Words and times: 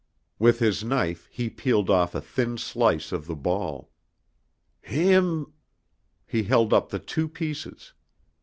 With 0.39 0.57
his 0.57 0.83
knife 0.83 1.27
he 1.29 1.47
peeled 1.47 1.91
off 1.91 2.15
a 2.15 2.21
thin 2.21 2.57
slice 2.57 3.11
of 3.11 3.27
the 3.27 3.35
ball. 3.35 3.91
"Heem" 4.83 5.53
He 6.25 6.41
held 6.41 6.73
up 6.73 6.89
the 6.89 6.97
two 6.97 7.29
pieces. 7.29 7.93